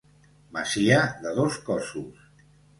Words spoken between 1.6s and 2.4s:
cossos.